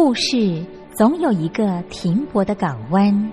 [0.00, 0.64] 故事
[0.96, 3.32] 总有一个停泊的港湾。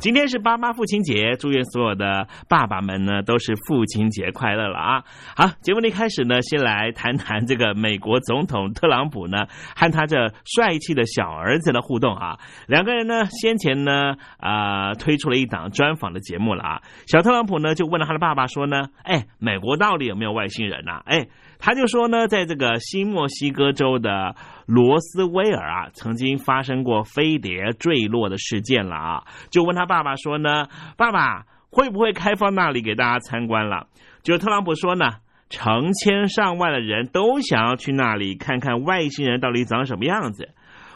[0.00, 5.04] 今天是爸妈父亲节，祝愿所有的爸爸们呢都是父亲节快乐了啊！
[5.36, 9.44] 好，节目的一开始呢，先来谈谈这个美国总统特朗普呢
[9.76, 12.38] 和他这帅气的小儿子的互动啊。
[12.66, 16.80] 两个人呢先前呢啊推出了一档专访的节目了啊。
[17.06, 21.02] 小特朗普呢就问了他的爸爸说呢，哎，美国到底有没有外星人呐？
[21.04, 21.26] 哎，
[21.60, 24.34] 他就说呢，在这个新墨西哥州的。
[24.66, 33.88] 罗斯威尔啊，曾经发生过飞碟坠落的事件了啊，就问他爸爸说呢，爸爸会不会开放那里给大家参观了？
[34.22, 35.06] 就特朗普说呢，
[35.48, 40.50] 成千上万的人都想要去那里看看外星人到底长什么样子。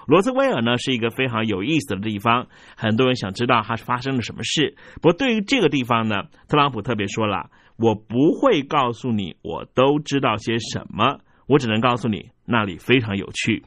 [0.07, 2.47] 罗斯威尔呢是一个非常有意思的地方，
[2.77, 4.77] 很多人想知道它发生了什么事。
[5.03, 11.21] 不过对于这个地方呢，特朗普特别说了，我不会告诉你我都知道些什么。
[11.47, 13.63] 我只能告诉你，那里非常有趣，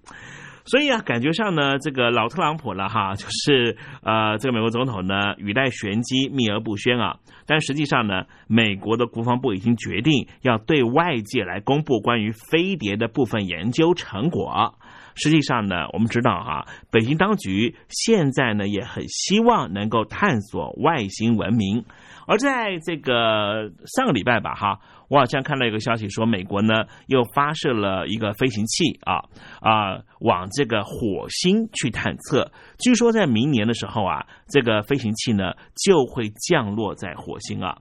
[0.65, 7.17] 所以啊，感觉上呢，这个老特朗普了哈， 就是呃，这个美国总统呢，语带玄机，秘而不宣啊。
[7.45, 14.73] 但实际上呢，美国的国防部已经决定要对外界来公布关于飞碟的部分研究成果。
[15.13, 21.85] 实际上呢，我们知道哈，北京当局现在呢也很希望能够探索外星文明。
[22.27, 24.79] 而在这个上个礼拜吧，哈，
[25.09, 29.23] 我好像看到一个消息说，美国呢又发射了一个飞行器啊
[29.61, 32.51] 啊，往这个火星去探测。
[32.77, 37.77] 据说在明年的时候啊，这个飞行器呢就会降落在火星啊。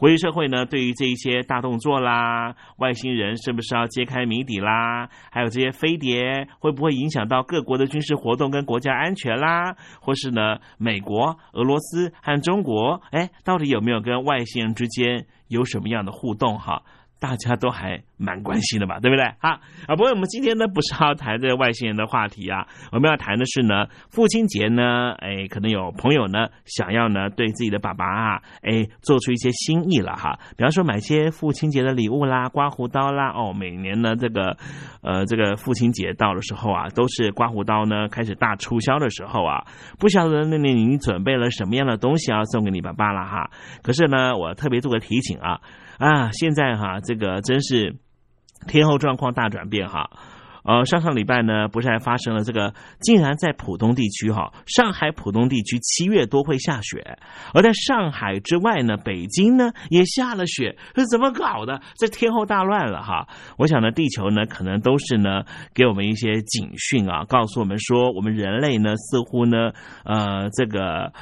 [0.00, 5.10] 国际社会呢，对于这一些大动作啦，外星人是不是要揭开谜底啦？
[5.30, 9.76] 还有这些飞碟会不会影响到各国的军事活动跟国家安全啦？
[10.00, 16.58] 或是呢，美国、俄罗斯和中国，哎，到底有没有跟外星人之间有什么样的互动？
[16.58, 16.82] 哈？
[17.20, 19.24] 大家都还蛮关心的吧，对不对？
[19.38, 19.50] 好
[19.86, 34.56] 啊，不过我们今天呢不是要谈这个外星人的话题啊，我们要谈的是呢，父亲节呢，哎，可能有朋友呢想要呢对自己的爸爸啊，哎，做出一些心意了哈，比方说买些父亲节的礼物啦，刮胡刀啦，哦，每年呢这个
[35.02, 39.66] 呃这个父亲节到的时候啊，都是刮胡刀呢开始大促销的时候啊，
[39.98, 43.50] 不晓得那你你准备了什么样的东西要送给你爸爸了哈？
[43.82, 45.60] 可是呢，我特别做个提醒啊。
[46.00, 47.94] 啊，现在哈，这个真是
[48.66, 50.08] 天候状况大转变哈。
[50.64, 57.18] 呃，上上礼拜呢，不是还发生了这个，竟然在浦东地区哈，上海浦东地区七月多会下雪，
[57.52, 61.82] 而在上海之外呢，北京呢也下了雪，是怎么搞的？
[61.96, 63.28] 这天候大乱了哈。
[63.58, 65.44] 我想呢，地球呢可能都是呢
[65.74, 69.72] 给我们一些警讯啊，告诉我们说，我们人类呢似乎呢，
[70.04, 71.12] 呃，这个。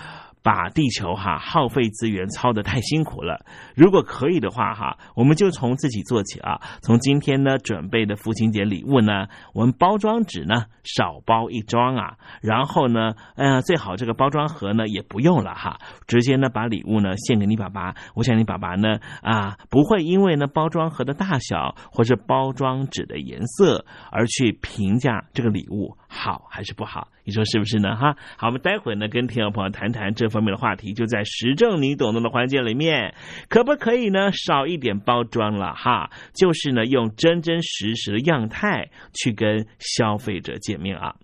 [0.43, 3.45] 把地球哈耗费资源操的太辛苦了。
[3.75, 6.61] 如果可以的话哈，我们就从自己做起啊。
[6.81, 12.17] 从今天呢准备的父亲节礼物呢，我们包装纸呢少包一装啊。
[12.41, 17.95] 然后呢，呃，最好这个包装盒呢也不用了哈，直接呢把礼物呢献给你爸爸。
[18.15, 27.09] 我想你爸爸呢啊不会因为呢包装盒的大小或者包装纸的颜色而去评价这个礼物好还是不好。
[27.25, 27.95] 你说是不是呢？
[27.95, 33.15] 哈，好，我们待会呢跟听众朋友谈谈这方面的话题，就在时政你懂得的环节里面，
[33.49, 36.11] 可不可以呢少一点包装了哈？
[36.35, 41.15] 就是呢用真真实实的样态去跟消费者见面啊。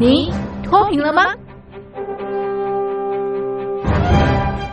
[0.00, 0.30] 你
[0.62, 1.24] 脱贫了吗？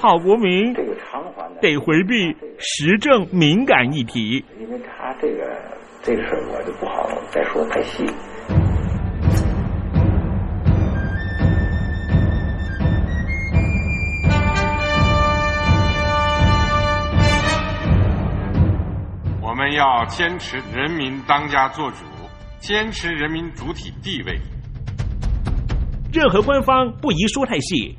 [0.00, 0.72] 郝国民
[1.60, 5.60] 得回避时政敏感议题，因为他这个
[6.04, 8.04] 这个事儿我就不好再说太细。
[19.42, 22.04] 我们要坚持人民当家作主，
[22.60, 24.38] 坚持人民主体地位。
[26.12, 27.98] 任何官方不宜说太细，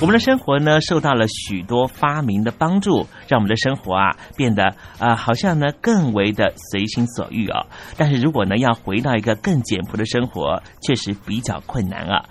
[0.00, 7.66] 我们的生活呢，受到了许多发明的帮助，让我们的生活啊变得啊，好像呢更为的随心所欲啊。
[7.96, 12.24] 但是如果呢要回到一个更简朴的生活，确实比较困难啊。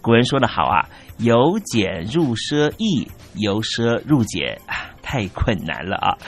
[0.00, 0.88] 古人说的好啊，
[1.18, 6.18] 由俭入奢易，由奢入俭啊，太困难了啊。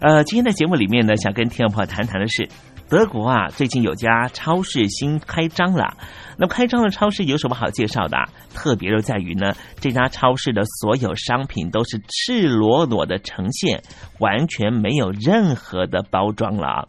[0.00, 2.46] 呃，今天的节目里面呢，想跟听众朋友谈谈的是。
[2.92, 5.96] 德国啊，最近有家超市新开张了。
[6.36, 8.18] 那么开张的超市有什么好介绍的？
[8.52, 13.82] 特别就在于呢，这家超市的所有商品都是赤裸裸的呈现，
[14.18, 16.86] 完全没有任何的包装了。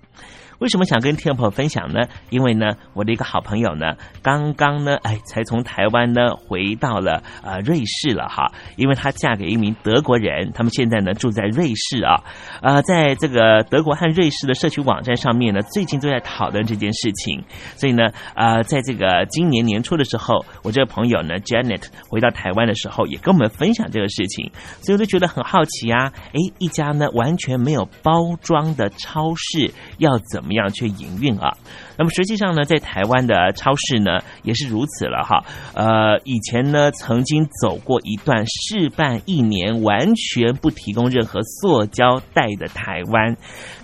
[0.64, 2.08] 为什么想跟听众朋友分享呢？
[2.30, 8.50] 因为呢，我的一个好朋友呢，刚刚呢，哎，才从台湾呢回到了呃瑞士了哈。
[8.78, 12.24] 因为她嫁给一名德国人，他们现在呢住在瑞士啊。
[12.62, 17.44] 呃，在这个德国和瑞士的社区网站上面呢，最近都在讨论这件事情。
[17.76, 24.50] 所以呢，呃，在这个今年年初的时候，我这个朋友呢，Janet 回到台湾的时候，也跟我们分享这个事情。
[24.80, 30.53] 所以我就觉得很好奇啊，哎，一家呢完全没有包装的超市要怎么？
[30.54, 31.58] 一样去营运啊？
[31.98, 35.44] 那么实际上呢，在台湾的超市呢也是如此了哈。
[35.74, 43.36] 呃，以前呢曾经走过一段试办一年完全不提供任何塑胶袋的台湾，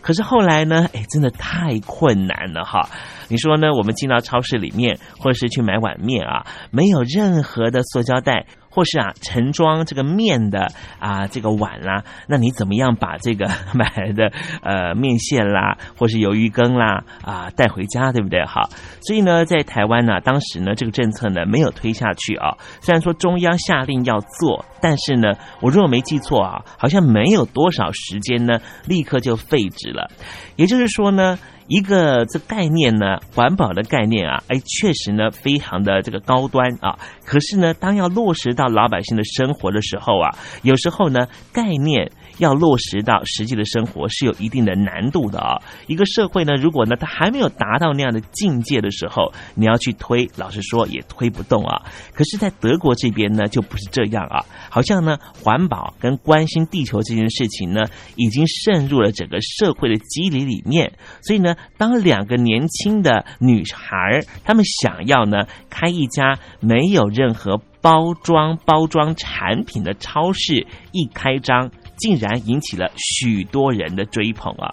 [0.02, 2.88] 可是后来呢，哎，真的太困难了哈。
[3.28, 3.74] 你说呢？
[3.74, 8.48] 我们进到超市里面，或者是去买碗面啊，没有任何的塑胶袋。
[8.70, 10.68] 或是啊，盛装这个面的
[11.00, 18.46] 啊，这个碗啦，那你怎么样把这个 买来的呃面线啦，或是鱿鱼羹啦啊带回家，对不对？
[18.46, 18.70] 好，
[19.02, 22.58] 所以呢，在台湾呢，当时呢，这个政策呢没有推下去啊。
[22.82, 30.10] 虽然说中央下令要做，但是呢，我如果没记错啊，好像没有多少时间呢，立刻就废止了。
[30.56, 31.38] 也就是说呢。
[31.70, 37.00] 一个这概念呢，环保的概念啊，哎，确实呢，非常的这个高端啊。
[37.24, 42.12] 可是呢，当要落实到老百姓的生活的时候啊，有时候呢，概念。
[42.40, 45.62] 要落实到实际的生活是有一定的难度的啊！
[45.88, 51.84] 一个社会呢，如果呢它还没有达到那样的境界的时候，你要去推，老实说也推不动啊。
[52.14, 57.84] 可是，在德国这边呢，就不是这样啊，好像呢环保跟关心地球这件事情呢，
[58.16, 60.94] 已经渗入了整个社会的机理里面。
[61.22, 71.70] 所以呢，当两个年轻的女孩她们想要呢开一家没有任何包装包装产品的超市，一开张。
[72.00, 74.72] 竟然引起了许多人的追捧啊！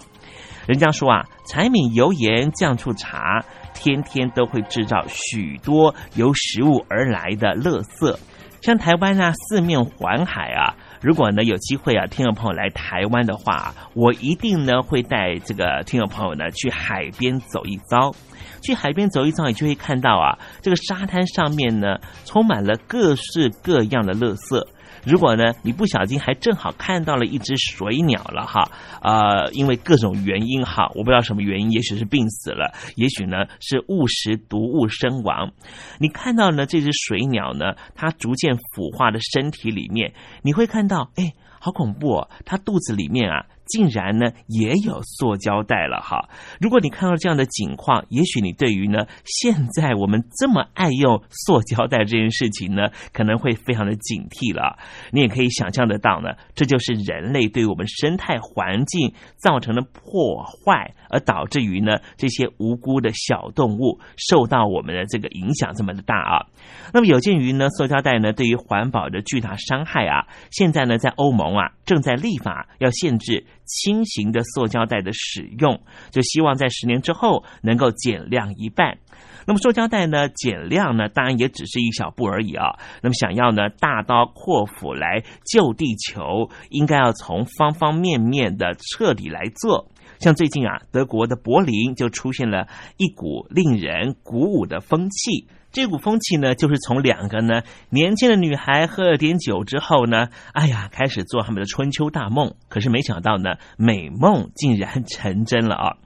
[0.65, 8.17] 人家说啊，柴米油盐酱醋茶，天天都会制造许多由食物而来的垃圾。
[8.61, 18.13] 像台湾啊，四面环海啊，如果呢有机会啊，听众朋友来台湾的话，我一定呢会带这个听众朋友呢去海边走一遭。
[18.59, 24.67] 去海边走一遭，你就会看到啊，这个沙滩上面呢充满了各式各样的垃圾。
[25.07, 28.69] 如果呢你不小心还正好看到了一只水鸟了哈，
[29.01, 35.53] 呃，因为各种原因哈，我不知道什么原因，也许是病死了，也许呢是误食毒物身亡。
[35.99, 43.45] 你看到呢这只水鸟呢，它逐渐腐化的身体里面，你会看到，哎，好恐怖哦，它肚子里面啊。
[43.67, 46.29] 竟然呢也有塑胶袋了哈！
[46.59, 54.77] 如果你看到这样的景况，也许你对于呢现在我们这么爱用塑胶袋这件事情呢，可能会非常的警惕了。
[55.11, 66.45] 你也可以想象得到呢，这就是人类对我们生态环境造成的破坏，而导致于呢这些无辜的小动物受到我们的这个影响这么的大啊。
[66.93, 73.45] 那么有鉴于呢塑胶袋呢对于环保的巨大伤害啊，现在呢在欧盟啊正在立法要限制。
[73.67, 78.97] 轻型的塑胶袋的使用，就希望在十年之后能够减量一半。
[79.45, 82.79] 那么塑胶袋呢，减量呢，当然也只是一小步而已啊。
[83.01, 89.89] 那么想要呢大刀阔斧来救地球，应该要从方方面面的彻底来做。
[90.19, 95.47] 像最近啊，德国的柏林就出现了一股令人鼓舞的风气。
[95.77, 97.61] 这股风气呢，就是从两个呢
[97.91, 102.55] 年轻的女孩喝了点酒之后呢，哎呀，开始做他们的春秋大梦。
[102.67, 105.97] 可是没想到呢，美梦竟然成真了啊！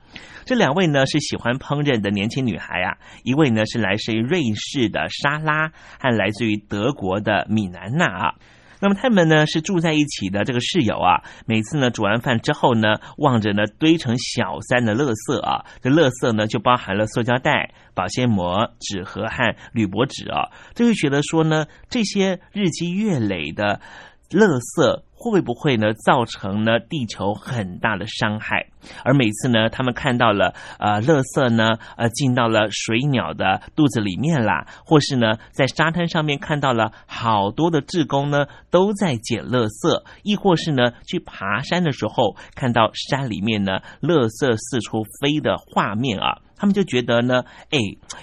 [0.44, 8.36] 这两位呢是喜欢烹饪的年轻女孩啊，一位呢是来自于瑞士的莎拉，还来自于德国的米兰娜啊。
[8.82, 23.80] 那么他们呢是住在一起的这个室友啊，每次呢煮完饭之后呢，望着呢堆成小山的垃圾啊，这垃圾呢就包含了塑胶袋、保鲜膜、纸盒和铝箔纸啊，就会觉得说呢，这些日积月累的
[24.32, 25.02] 垃圾。
[25.24, 28.66] 会不会呢造成呢地球很大的伤害？
[29.06, 46.40] 而每次呢，他们看到了呃，垃圾呢呃进到了水鸟的肚子里面啦，或是呢在沙滩上面看到了好多的志工呢都在捡垃圾，亦或是呢去爬山的时候看到山里面呢垃圾四处飞的画面啊。
[46.62, 47.80] 他们就觉得呢，哎，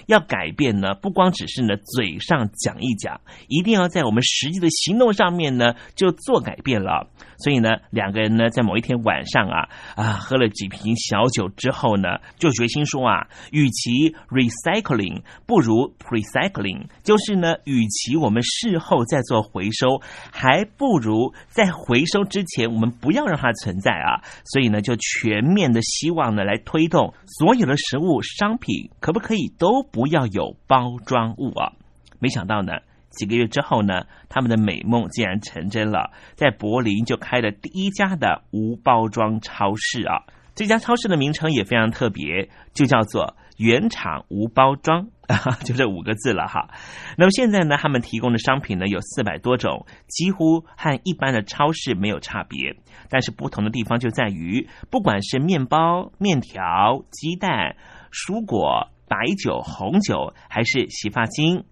[0.06, 7.10] 要改变呢，不光只是呢嘴上讲一讲，一定要在我们实际的行动上面呢就做改变了。
[7.38, 20.00] 所以呢，两个人呢在某一天晚上啊啊喝了几瓶小酒之后呢，就决心说啊，与其 recycling 不如 precycling，就是呢，与其我们事后再做回收，
[20.32, 24.20] 还不如在回收之前我们不要让它存在啊。
[24.44, 28.20] 所以呢，就全面的希望呢来推动所有的食物。
[28.20, 31.72] 商品可不可以都不要有包装物啊？
[32.18, 32.72] 没想到呢，
[33.10, 40.24] 几个月之后呢，他们的美梦竟然成真了，在柏林就开了第一家的无包装超市啊！
[40.54, 45.08] 这家超市的名称也非常特别，就叫做“原厂无包装”。
[45.62, 46.70] 就这五个字了哈。
[47.16, 52.74] 那么现在呢，他们提供的商品呢有四百多种，几乎和一般的超市没有差别。
[53.10, 57.76] 但是不同的地方就在于，不管是面包、面条、鸡蛋、
[58.10, 61.64] 蔬果、白酒、红酒，还是洗发精、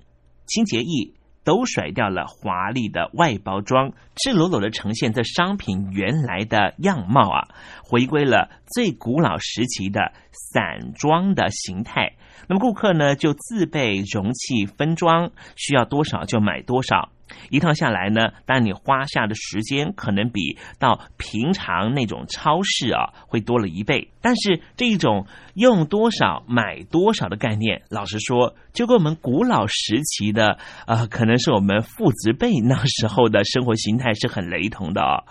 [0.46, 1.14] 清洁液。
[1.46, 7.46] 都甩掉了华丽的外包装，赤裸裸的呈现这商品原来的样貌啊，
[7.84, 12.14] 回归了最古老时期的散装的形态。
[12.48, 17.10] 那么顾客呢就自备容器分装，需要多少就买多少。
[17.50, 24.10] 一趟下来呢，当然你花下的时间可能比到平常那种超市啊会多了一倍。
[24.20, 35.22] 但是这一种用多少买多少的概念，老实说，就跟我们古老时期的呃，可能是我们父子辈那时候的生活形态是很雷同的哦。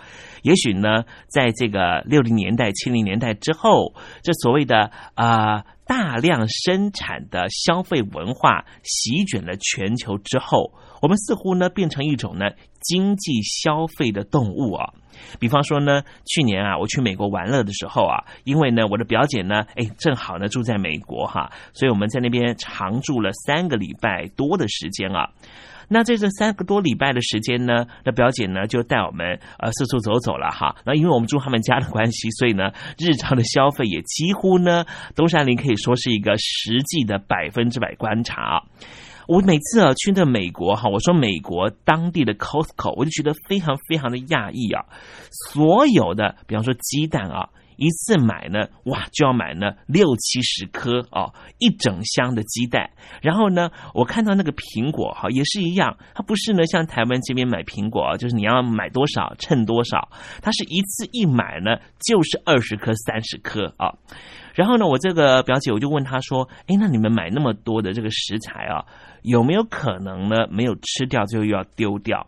[0.42, 10.72] 也许呢，在这个六零年代、七零年代之后，这所谓的啊大量生产的消费文化席卷了全球之后。
[11.02, 12.46] 我们似乎呢变成一种呢
[12.80, 14.92] 经济消费的动物啊，
[15.38, 25.30] 比方说呢，去年啊我去美国玩乐的时候啊，因为呢我的表姐呢，哎正好呢住在美国哈，所以我们在那边常住了三个礼拜多的时间啊。
[25.88, 30.74] 那在这三个多礼拜的时间呢，那表姐呢就带我们呃四处走走了哈。
[30.84, 38.64] 那因为我们住他们家的关系，所以呢日常的消费也几乎呢东山林可以说是一个实际的百分之百观察。
[39.26, 44.84] 我每次啊去那美国哈，我说美国当地的 Costco，我就觉得非常非常的讶异啊。
[45.52, 52.90] 所有的，比方说鸡蛋啊，一次买呢，哇，就要买呢六七十颗哦，一整箱的鸡蛋。
[53.20, 60.08] 然后呢，我看到那个苹果哈，也是一样，它不是呢像台湾这边买苹果，啊就是你要买多少称多少，
[60.40, 63.92] 它是一次一买呢就是二十颗、三十颗啊。
[64.54, 68.86] 然后呢，我这个表姐我就问她说：“哎，那你们买那么多的这个食材啊，
[69.26, 72.26] 有没有可能呢没有吃掉，最后又要丢掉？”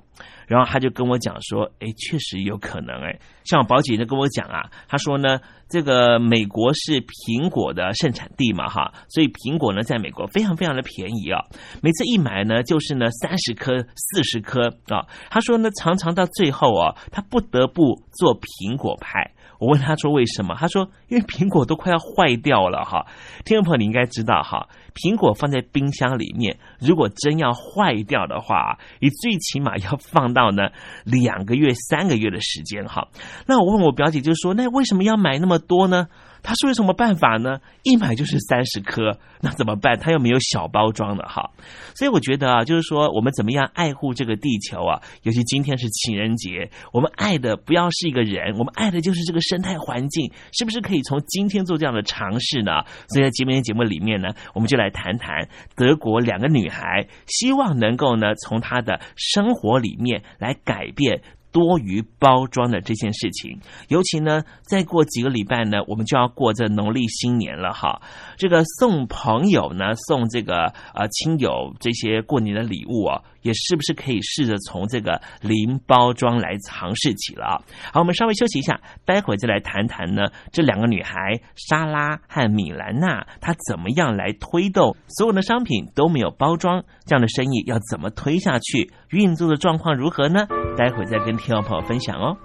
[0.48, 3.18] 然后他就跟我讲说：“哎，确实有可能哎。
[3.44, 11.44] 像宝姐呢跟我讲啊，他说呢，这个美国是苹果的盛产地嘛哈，所以苹果呢在美国非常非常的便宜啊。
[11.82, 15.06] 每次一买呢就是呢三十颗、四十颗啊。
[15.30, 19.32] 他说呢，常常到最后啊，他不得不做苹果派。
[19.60, 20.54] 我问他说为什么？
[20.58, 23.06] 他说因为苹果都快要坏掉了哈。
[23.44, 24.66] 听众朋友你应该知道哈。”
[24.98, 30.70] 苹果放在冰箱里面，如果真要坏掉的话，你最起码要放到呢
[31.04, 33.06] 两个月、三个月的时间哈。
[33.46, 36.08] 那我问我表姐，就说那为什么要买那么多呢？
[36.42, 37.58] 他说有什么办法呢？
[37.82, 39.98] 一买就是三十颗， 那怎么办？
[39.98, 41.50] 他又没有小包装的哈。
[41.94, 45.00] 所以我觉得啊，就是说我们怎么样爱护这个地球啊？
[45.22, 52.82] 尤其今天是情人节，我们爱的不要是一个人，我们爱的就是这个生态环境，是不是可以从今天做这样的尝试呢？
[53.08, 61.22] 所以在今天节目里面呢，我们就来谈谈德国两个女孩，希望能够呢从她的生活里面来改变。
[61.50, 63.58] 多余包装的这件事情，
[63.88, 68.00] 尤其呢，再过几个礼拜呢，我们就要过这农历新年了哈。
[68.36, 73.22] 这个送朋友呢，送这个啊亲友这些过年的礼物啊。
[73.42, 77.62] 也是不是可以试着从这个零包装来尝试起了？
[77.92, 80.26] 好，我们稍微休息一下，待会儿再来谈谈呢。
[80.52, 88.90] 这两个女孩莎拉和米兰娜，她怎么样来推动所有的商品都没有包装这样的生意要怎么推下去？
[89.10, 90.46] 运作的状况如何呢？
[90.76, 92.36] 待会儿再跟听众朋友分享哦。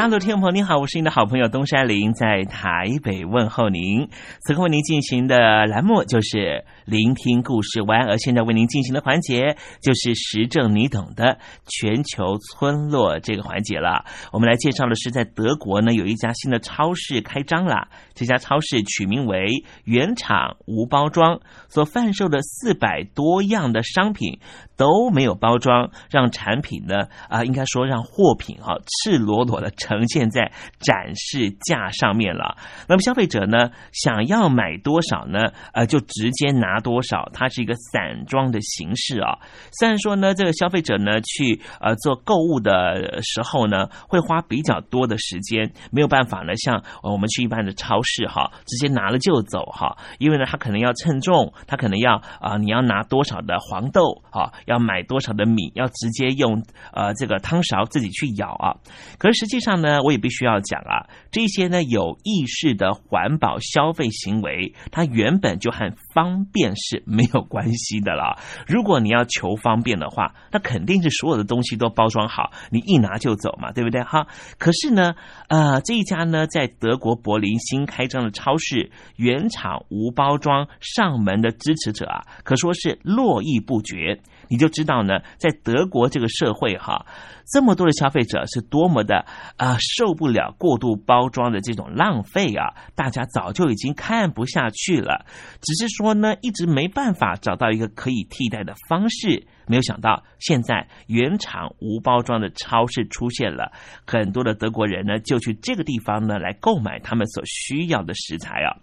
[0.00, 4.08] 大陆听众朋友，您好，我是您的好朋友东山林，在台北问候您。
[4.40, 11.36] 此刻为您进行的栏目就是聆听故事湾，而现在为您进行的环节就是时政你懂的
[11.66, 14.06] 全球村落这个环节了。
[14.32, 19.48] 我们来介绍的是，在德国呢有一家新的超市开张了，这家超市取名为
[19.84, 24.40] 原厂无包装，所贩售的四百多样的商品
[24.80, 29.68] 都没有包装，让产品呢啊，应该说让货品哈赤裸裸的。
[29.80, 32.56] 呈现在展示架上面了。
[32.86, 35.52] 那么消费者呢，想要买多少呢？
[35.72, 37.30] 呃，就直接拿多少。
[37.32, 39.38] 它是一个散装的形式啊。
[39.72, 49.96] 虽然说呢，这个消费者呢去呃做购物的时候呢，会花比较多的时间，没有办法呢，像我们去一般的超市哈，直接拿了就走哈。
[50.18, 58.76] 因为呢，他可能要称重，他可能要啊，你要拿多少的黄豆啊，要买多少的米，要直接用呃这个汤勺自己去舀啊。
[59.18, 59.80] 可是实际上。
[59.80, 68.36] 呢，我也必须要讲啊，这些呢有意识的环保消费行为，它原本就和方便是没有关系的了。
[68.66, 74.02] 如果你要求方便的话，那肯定是所有的东西都包装好，你一拿就走嘛，对不对？
[74.02, 74.26] 哈。
[74.58, 75.14] 可是呢，
[75.48, 84.20] 呃，这一家呢在德国柏林新开张的超市，原厂无包装上门的支持者啊，可说是络绎不绝。
[84.50, 87.06] 你就知道呢，在德国这个社会哈，
[87.46, 89.24] 这么多的消费者是多么的
[89.56, 92.74] 啊受不了过度包装的这种浪费啊！
[92.96, 95.24] 大家早就已经看不下去了，
[95.60, 99.46] 只是说呢，一直没办法找到一个可以替代的方式。
[99.68, 103.70] 没有想到，现在原厂无包装的超市出现了，
[104.04, 108.74] 很多的德国人呢就去这个地方呢来购买他们所需要的食材啊。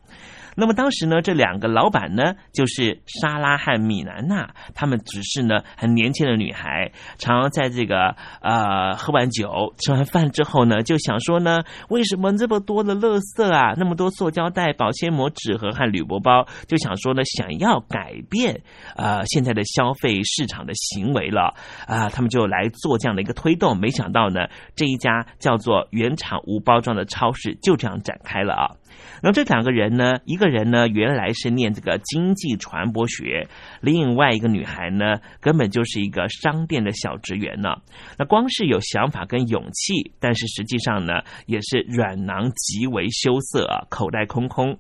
[0.60, 18.60] 那么当时呢，这两个老板呢，就是莎拉和米兰娜，他们只是呢很年轻的女孩，常常在这个呃喝完酒、吃完饭之后呢，就想说呢，为什么这么多的垃圾啊，那么多塑胶袋、保鲜膜、纸盒和铝箔包，就想说呢，想要改变
[18.96, 21.54] 呃现在的消费市场的行为了
[21.86, 23.78] 啊，他们就来做这样的一个推动。
[23.80, 28.72] 没想到呢，这一家叫做原厂无包装的超市就这样展开了啊。
[29.22, 30.20] 那这两个人呢？
[30.26, 33.48] 一个人呢，原来是念这个经济传播学；
[33.88, 37.70] 另外一个女孩呢，根本就是一个商店的小职员呢。
[38.18, 44.78] 那光是有想法跟勇气，但是实际上呢，也是软囊极为羞涩啊，口袋空空。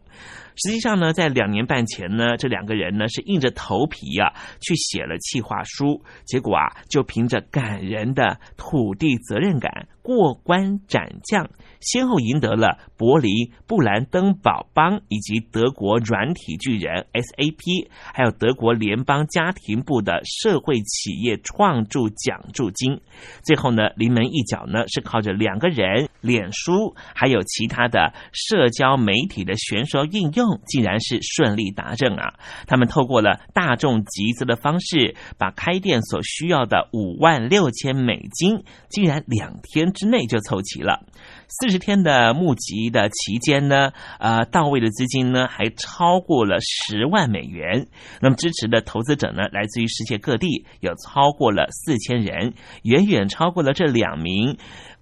[0.60, 11.48] 实际上呢，在两年半前呢，这两个人呢是硬着头皮啊去写了企划书，结果啊就凭着感人的土地责任感过关斩将。
[11.80, 23.02] 先后赢得了柏林布兰登堡邦以及德国软体巨人 SAP，还有德国联邦家庭部的社会企业创助奖助金。
[23.44, 32.34] 最后呢，临门一脚呢是靠着两个人脸书还有其他的社交媒体的选手应用，竟然是顺利达阵啊！
[32.68, 41.06] 他们透过了大众集资的方式，把开店所需要的五万六千美金，竟然两天之内就凑齐了。
[41.50, 47.88] 四十天的募集的期间呢，呃，到位的资金呢还超过了十万美元。
[48.22, 54.58] 那么支持的投资者呢，来自于世界各地，有超过了四千人，远远超过了这两名。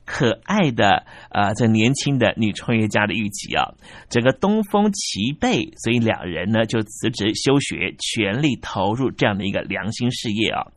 [0.06, 3.74] 可爱的啊，这年轻的女创业家的预期啊，
[4.10, 10.68] 整个东风齐备，所以两人呢就辞职休学，全力投入这样的一个良心事业啊。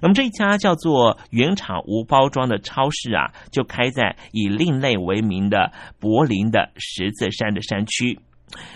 [0.00, 5.70] 那么这一家叫做原厂无包装的超市啊，就开在以另类为名的
[6.00, 8.18] 柏林的十字山的山区。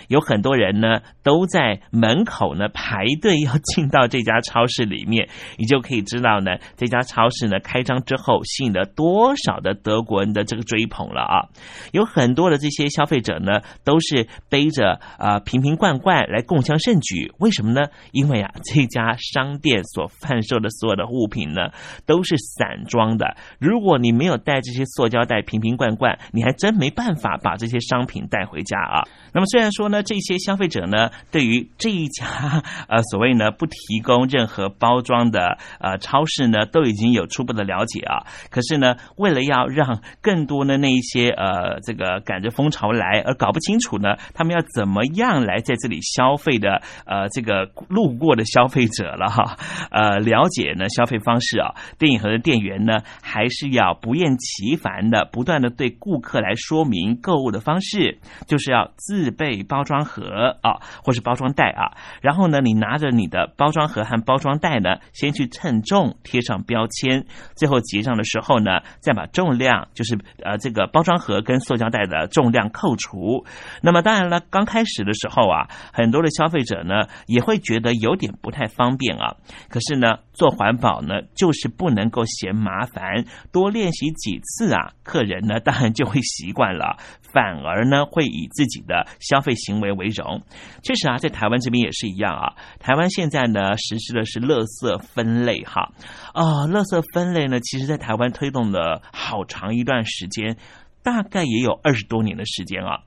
[0.07, 11.49] 有很多人呢都在门口呢排队要进到这家超市里面，你就可以知道呢这家超市呢开张之后吸引了多少的德国人的这个追捧了啊！
[11.91, 17.81] 有很多的这些消费者呢都是背着啊瓶瓶罐罐来共襄盛举，为什么呢？
[18.11, 21.69] 因为啊这家商店所贩售的所有的物品呢
[22.05, 29.03] 都是散装的，如果你没有带这些塑胶袋瓶瓶罐罐，你还真没办法把这些商品带回家啊！
[29.33, 29.62] 那么虽然。
[29.63, 32.25] 虽然说呢，这些消费者呢，对于这一家
[32.89, 38.27] 呃所谓呢不提供任何包装的呃超市呢，都已经有初步的了解啊。
[38.49, 49.55] 可是呢，为了要让更多的那一些呃这个赶着风潮来而搞不清楚呢，他们要怎么样来在这里消费的呃这个路过的消费者了哈
[49.91, 59.52] 呃了解呢消费方式啊，电影盒的店员呢还是要不厌其烦的不断的对顾客来说明购物的方式，就是要自备。
[59.53, 73.45] 备包装盒啊，或是包装袋啊，然后呢，你拿着你的包装盒和包装袋呢，先去称重，贴上标签，最后结账的时候呢，再把重量，就是呃这个包装盒跟塑胶袋的重量扣除。
[73.81, 79.35] 那么当然了，刚开始的时候啊，很多的消费者呢也会觉得有点不太方便啊。
[79.69, 86.97] 可是呢，做环保呢，就是不能够嫌麻烦，多练习几次啊，客人呢当然就会习惯了，
[87.33, 90.41] 反而呢会以自己的消费行为为荣。
[90.83, 92.53] 确实啊，在台湾这边也是一样啊。
[92.79, 95.91] 台湾现在呢实施的是垃圾分类哈，
[96.33, 100.55] 啊，垃圾分类呢，其实在台湾推动了好长一段时间。
[101.03, 103.01] 大概也有二十多年的时间啊，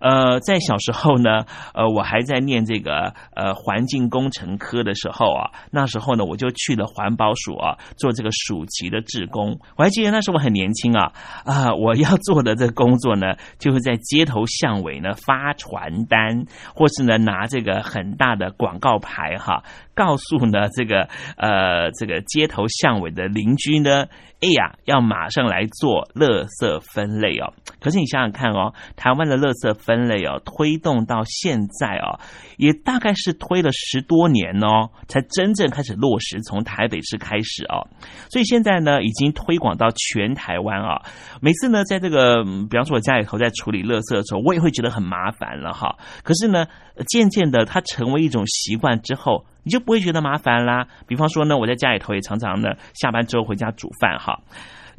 [0.00, 1.44] 呃，在小时候呢，
[1.74, 9.58] 呃，我还在念这个呃环境工程科的时候啊，那时候呢，我就去了环保署啊，做这个暑期的志工。
[9.76, 11.12] 我还记得那时候我很年轻啊，
[11.44, 16.44] 啊，我要做的这个工作呢，就是在街头巷尾呢发传单，
[16.74, 19.64] 或是呢拿这个很大的广告牌哈，
[20.00, 24.06] 告诉呢这个呃这个街头巷尾的邻居呢。
[24.42, 27.52] 哎呀，要马上来做垃圾分类哦！
[27.78, 32.18] 可是你想想看哦，台湾的垃圾分类哦，推动到现在哦，
[32.56, 36.40] 也大概是推了十多年哦，才真正开始落实。
[36.40, 37.84] 从台北市开始哦，
[38.30, 41.02] 所以现在呢，已经推广到全台湾啊。
[41.42, 45.98] 每次呢，在这个比方说我家里头在处理垃圾的时候，我也会觉得很麻烦了哈。
[46.24, 46.64] 可是呢，
[47.08, 49.44] 渐渐的，它成为一种习惯之后。
[49.62, 50.86] 你就不会觉得麻烦啦。
[51.06, 54.38] 比方说呢，我在家里头也常常呢，下班之后回家煮饭哈。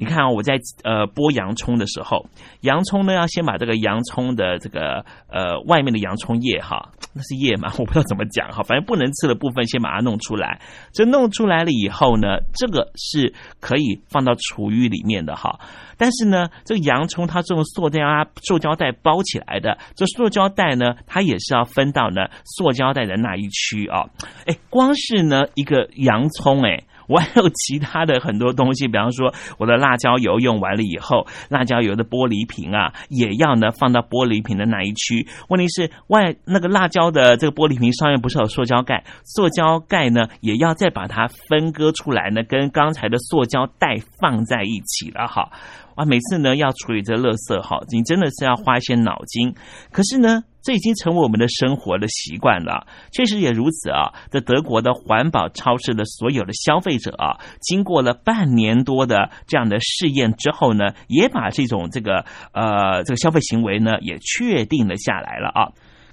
[0.02, 2.26] 你看啊，我在呃剥洋葱的时候，
[2.62, 10.60] 洋葱呢要先把这个洋葱的这个呃外面的洋葱叶哈，那是叶嘛， 我不知道怎么讲哈，反正不能吃的部分先把它弄出来。
[10.91, 15.60] 这弄出来了以后呢，这个是可以放到厨余里面的哈。
[15.97, 24.10] 但是呢，这个洋葱它是用塑料啊塑胶袋包起来的，这塑胶袋呢，它也是要分到呢塑胶袋的那一区啊。
[24.47, 26.86] 哎，光是呢一个洋葱哎。
[27.12, 35.28] 我还有其他的很多东西，比方说我的辣椒油用完了以后，辣椒油的玻璃瓶啊，也要呢放到玻璃瓶的那一区。
[35.49, 45.51] 问题是外那个辣椒的这个玻璃瓶上面不是有塑胶盖，塑胶盖呢也要再把它分割出来呢，跟刚才的塑胶袋放在一起了哈。
[45.95, 49.53] 啊，每次呢要处理这垃圾哈，你真的是要花一些脑筋。
[49.91, 50.43] 可是呢。
[50.62, 54.14] 这已经成为我们的生活的习惯了，确实也如此啊。
[54.30, 65.72] 在德国的环保超市的所有的消费者啊，经过了半年多的这样的试验之后呢，也把这种这个呃这个消费行为呢，也确定了下来了啊。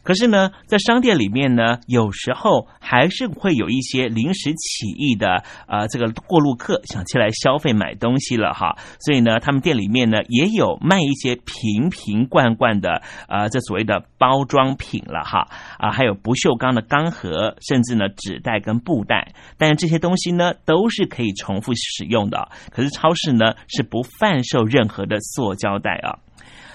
[0.08, 15.46] 可是呢，在商店里面呢，有时候还是会有一些临时起意的呃，这个过路客想起来消费买东西了哈，所以呢，他们店里面呢也有卖一些瓶瓶罐罐的呃，这所谓的包装品了哈。
[15.76, 26.16] 啊，还有不锈钢的钢盒，甚至呢纸袋跟布袋，但是这些东西呢都是可以重复使用的，可是超市呢是不贩售任何的塑胶袋啊。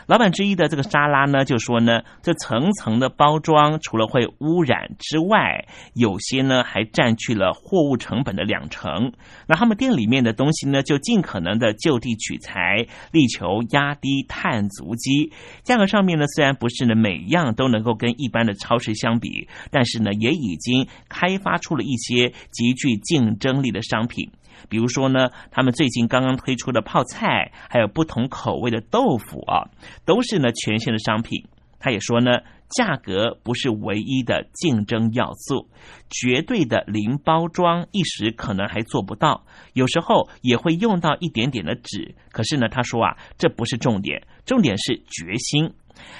[0.06, 9.14] 老板之一的这个沙拉呢，就说呢，这层层的包装除了会污染之外，有些呢还占据了货物成本的两成。
[9.48, 15.32] 那他们店里面的东西呢，就尽可能的就地取材，力求压低碳足迹。
[15.64, 24.30] 价格上面呢，虽然不是呢每样都能够跟一般的超市相比，但是呢，也已经开发出了一些极具竞争力的商品。
[24.70, 29.70] 比如说呢，他们最近刚刚推出的泡菜，还有不同口味的豆腐啊，
[30.06, 31.46] 都是呢全新的商品。
[31.80, 32.40] 他也说呢，
[32.70, 35.68] 价格不是唯一的竞争要素，
[36.10, 39.44] 绝对的零包装一时可能还做不到，
[39.74, 42.16] 有时候也会用到一点点的纸。
[42.32, 45.74] 可是呢，他说啊，这不是重点，重点是决心。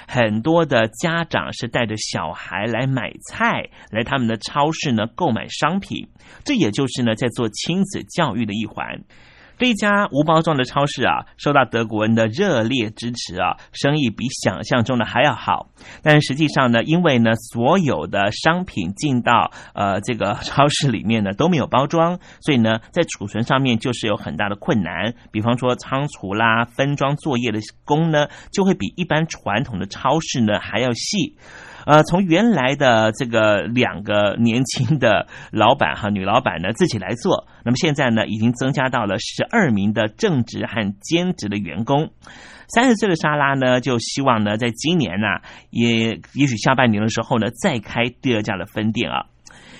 [0.06, 6.08] 很多的家长是带着小孩来买菜，来他们的超市呢购买商品，
[6.44, 9.02] 这也就是呢在做亲子教育的一环。
[9.56, 15.70] 这家无包装的超市啊，受到德国人的热烈支持啊，生意比想象中的还要好。
[16.02, 25.14] 但实际上呢，因为呢，所有的商品进到呃这个超市里面呢都没有包装，所以呢，在储存上面就是有很大的困难。
[25.30, 31.36] 比方说仓储啦、分装作业的工呢，就会比一般传统的超市呢还要细。
[31.86, 42.10] 呃，从原来的这个两个年轻的老板哈，女老板呢自己来做，那么现在呢已经增加到了十二名的正职和兼职的员工。
[42.68, 45.26] 三十岁的莎拉呢，就希望呢在今年呢，
[45.70, 49.26] 也也许下半年的时候呢，再开第二家的分店啊。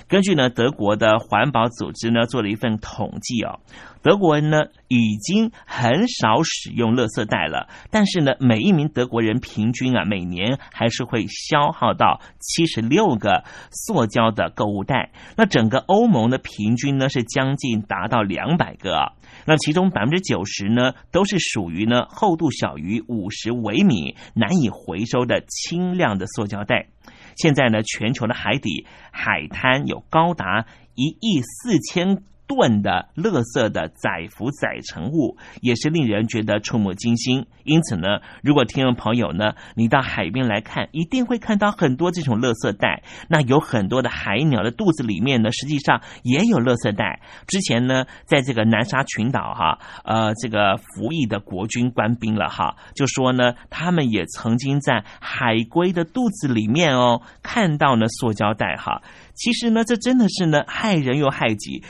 [0.07, 3.59] 根据呢德国的环保组织呢做了一份统计哦，
[4.03, 15.11] 德国人呢已经很少使用垃圾袋了，但是呢每一名德国人平均啊每年还是会消耗到七十六个塑胶的购物袋。
[15.35, 19.13] 那整个欧盟的平均呢是将近达到两百个啊。
[19.45, 26.87] 那其中百分之九十呢都是属于呢厚度小于五十微米、难以回收的轻量的塑胶袋。
[27.35, 30.65] 现在呢，全球的海底海滩有高达
[30.95, 32.23] 一亿四千。
[32.47, 37.45] 吨的垃圾的载浮载沉物也是令人觉得触目惊心。
[37.63, 43.01] 因此呢，如果听众朋友呢，你到海边来看，一定会看到很多这种垃圾袋。
[43.27, 47.21] 那有很多的海鸟的肚子里面呢，实际上也有垃圾袋。
[47.47, 59.01] 之前呢，在这个南沙群岛哈，呃，这个服役的国军官兵了哈，就说呢，他们也曾经在海龟的肚子里面哦，看到呢塑胶袋哈。
[59.33, 61.83] 其实呢，这真的是呢害人又害己。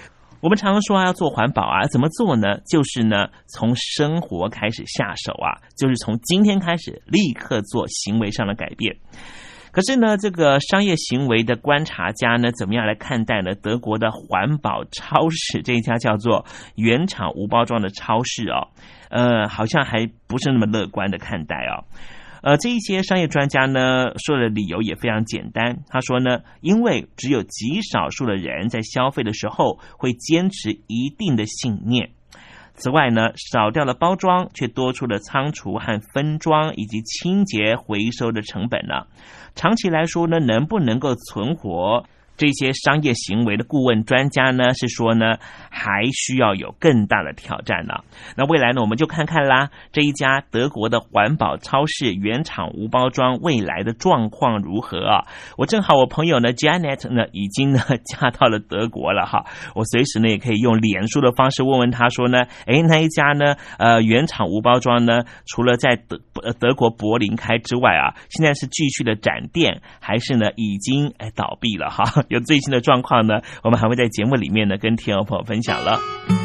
[0.45, 2.59] 我们常常说要做环保啊，怎么做呢？
[2.69, 8.95] 就是呢，从生活开始下手啊，就是从今天开始立刻做行为上的改变。
[9.71, 13.55] 可是呢，这个商业行为的观察家呢，怎么样来看待呢？
[13.55, 18.67] 德国的环保超市这一家叫做原厂无包装的超市哦，
[19.09, 21.85] 呃，好像还不是那么乐观的看待哦。
[22.45, 25.79] 呃，这一些商业专家呢说的理由也非常简单。
[25.89, 32.11] 他说呢，因为只有极少数的人在消费的时候会坚持一定的信念。
[32.75, 39.07] 此外呢，少掉了包装，却多出了仓储和分装以及清洁回收的成本呢。
[39.55, 42.05] 长期来说呢，能不能够存活？
[42.38, 45.38] 这些商业行为的顾问专家呢，是说呢，
[45.69, 47.95] 还需要有更大的挑战呢。
[48.36, 55.25] 那未来呢，我们就看看啦，这一家德国的环保超市原厂无包装未来的状况如何啊？
[55.57, 59.45] 我正好我朋友呢，Janet 呢，已经呢嫁到了德国了哈。
[59.73, 66.19] 我随时呢也可以用脸书的方式问问他说呢，哎，那一家呢，呃，原厂无包装呢，除了在德
[66.59, 72.24] 德国柏林开之外啊，现在是继续的展店，还是呢已经哎倒闭了哈？
[72.30, 76.44] 有最新的状况呢，我们还会在节目里面呢跟听众朋友分享了。